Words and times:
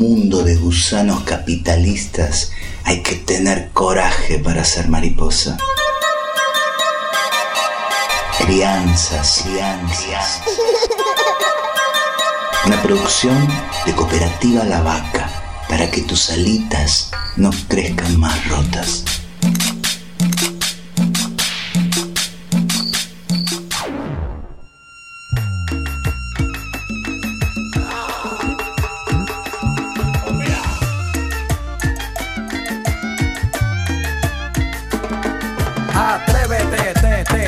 mundo 0.00 0.42
de 0.42 0.56
gusanos 0.56 1.24
capitalistas 1.24 2.52
hay 2.84 3.02
que 3.02 3.16
tener 3.16 3.68
coraje 3.72 4.38
para 4.38 4.64
ser 4.64 4.88
mariposa. 4.88 5.58
Crianzas, 8.38 9.42
crianzas. 9.44 10.40
Una 12.64 12.80
producción 12.80 13.46
de 13.84 13.92
Cooperativa 13.92 14.64
La 14.64 14.80
Vaca 14.80 15.28
para 15.68 15.90
que 15.90 16.00
tus 16.00 16.30
alitas 16.30 17.10
no 17.36 17.50
crezcan 17.68 18.18
más 18.18 18.48
rotas. 18.48 19.04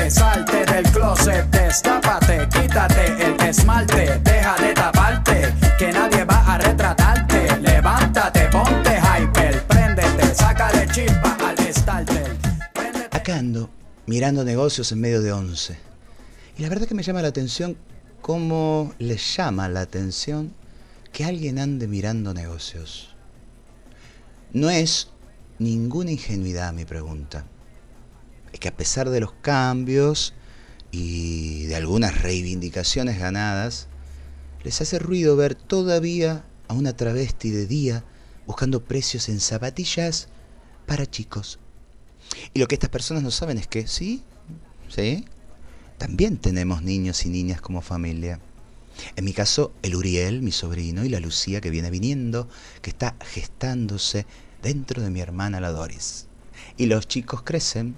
Te, 0.03 0.09
te, 0.09 0.11
salte 0.11 0.65
del 0.65 0.83
closet, 0.91 1.49
destápate, 1.49 2.47
quítate 2.49 3.25
el 3.25 3.39
esmalte, 3.41 4.19
deja 4.19 4.55
de 4.57 4.73
taparte, 4.73 5.53
que 5.77 5.91
nadie 5.91 6.25
va 6.25 6.53
a 6.53 6.57
retratarte. 6.57 7.59
Levántate, 7.61 8.49
ponte 8.51 8.99
hyper, 8.99 9.63
préndete, 9.67 10.35
sácale 10.35 10.87
chispa 10.87 11.37
al 11.47 11.57
starter. 11.73 12.37
Acá 13.11 13.37
ando, 13.37 13.69
mirando 14.05 14.43
negocios 14.43 14.91
en 14.91 14.99
medio 14.99 15.21
de 15.21 15.31
once. 15.31 15.77
Y 16.57 16.63
la 16.63 16.69
verdad 16.69 16.87
que 16.87 16.95
me 16.95 17.03
llama 17.03 17.21
la 17.21 17.29
atención 17.29 17.77
cómo 18.21 18.93
les 18.99 19.35
llama 19.35 19.69
la 19.69 19.81
atención 19.81 20.53
que 21.11 21.25
alguien 21.25 21.59
ande 21.59 21.87
mirando 21.87 22.33
negocios. 22.33 23.15
No 24.51 24.69
es 24.69 25.09
ninguna 25.59 26.11
ingenuidad 26.11 26.73
mi 26.73 26.85
pregunta. 26.85 27.45
Es 28.53 28.59
que 28.59 28.69
a 28.69 28.77
pesar 28.77 29.09
de 29.09 29.19
los 29.19 29.33
cambios 29.33 30.33
y 30.91 31.65
de 31.65 31.75
algunas 31.75 32.21
reivindicaciones 32.21 33.19
ganadas, 33.19 33.87
les 34.63 34.79
hace 34.79 34.99
ruido 34.99 35.35
ver 35.35 35.55
todavía 35.55 36.45
a 36.67 36.73
una 36.73 36.95
travesti 36.95 37.49
de 37.49 37.67
día 37.67 38.05
buscando 38.45 38.83
precios 38.85 39.27
en 39.27 39.39
zapatillas 39.39 40.29
para 40.85 41.05
chicos. 41.05 41.59
Y 42.53 42.59
lo 42.59 42.67
que 42.67 42.75
estas 42.75 42.89
personas 42.89 43.23
no 43.23 43.31
saben 43.31 43.57
es 43.57 43.67
que, 43.67 43.87
sí, 43.87 44.23
sí, 44.87 45.25
también 45.97 46.37
tenemos 46.37 46.81
niños 46.81 47.25
y 47.25 47.29
niñas 47.29 47.61
como 47.61 47.81
familia. 47.81 48.39
En 49.15 49.25
mi 49.25 49.33
caso, 49.33 49.73
el 49.81 49.95
Uriel, 49.95 50.41
mi 50.41 50.51
sobrino, 50.51 51.03
y 51.03 51.09
la 51.09 51.19
Lucía 51.19 51.61
que 51.61 51.69
viene 51.69 51.89
viniendo, 51.89 52.47
que 52.81 52.91
está 52.91 53.15
gestándose 53.21 54.25
dentro 54.61 55.01
de 55.01 55.09
mi 55.09 55.19
hermana 55.19 55.59
la 55.59 55.71
Doris. 55.71 56.27
Y 56.77 56.85
los 56.85 57.07
chicos 57.07 57.41
crecen, 57.43 57.95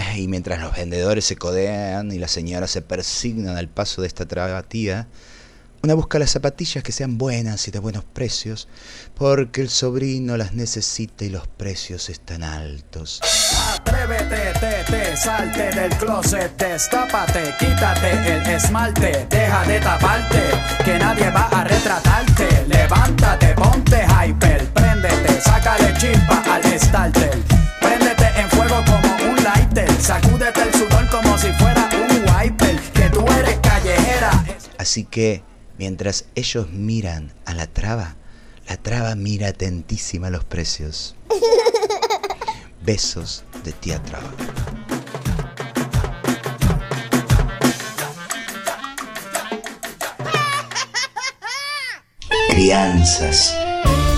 y 0.16 0.28
mientras 0.28 0.60
los 0.60 0.76
vendedores 0.76 1.24
se 1.24 1.36
codean 1.36 2.12
y 2.12 2.18
las 2.18 2.30
señoras 2.30 2.70
se 2.70 2.82
persignan 2.82 3.56
al 3.56 3.68
paso 3.68 4.02
de 4.02 4.08
esta 4.08 4.26
trabatía, 4.26 5.08
una 5.82 5.94
busca 5.94 6.18
las 6.18 6.30
zapatillas 6.30 6.84
que 6.84 6.92
sean 6.92 7.16
buenas 7.16 7.66
y 7.66 7.70
de 7.70 7.78
buenos 7.78 8.04
precios, 8.04 8.68
porque 9.14 9.62
el 9.62 9.70
sobrino 9.70 10.36
las 10.36 10.52
necesita 10.52 11.24
y 11.24 11.30
los 11.30 11.48
precios 11.48 12.10
están 12.10 12.42
altos. 12.42 13.18
Atrévete, 13.72 14.52
te, 14.60 14.84
te, 14.92 15.16
salte 15.16 15.70
del 15.70 15.90
closet, 15.96 16.54
destápate, 16.58 17.54
quítate 17.58 18.10
el 18.10 18.46
esmalte, 18.50 19.26
deja 19.30 19.64
de 19.64 19.80
taparte, 19.80 20.42
que 20.84 20.98
nadie 20.98 21.30
va 21.30 21.48
a 21.48 21.64
retratarte. 21.64 22.66
Levántate, 22.68 23.54
ponte 23.54 24.04
hyper, 24.04 24.29
Así 34.90 35.04
que, 35.04 35.44
mientras 35.78 36.24
ellos 36.34 36.68
miran 36.70 37.32
a 37.44 37.54
la 37.54 37.68
traba, 37.68 38.16
la 38.68 38.76
traba 38.76 39.14
mira 39.14 39.46
atentísima 39.46 40.30
los 40.30 40.44
precios. 40.44 41.14
Besos 42.84 43.44
de 43.62 43.70
tía 43.70 44.02
traba. 44.02 44.28
Crianzas. 52.48 53.54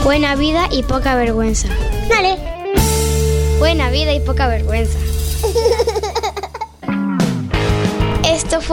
Buena 0.03 0.37
vida 0.37 0.71
y 0.73 0.85
poca 0.85 1.17
vergüenza. 1.17 1.69
Dale. 2.09 2.39
Buena 3.59 3.91
vida 3.91 4.15
y 4.15 4.21
poca 4.21 4.49
vergüenza. 4.49 4.99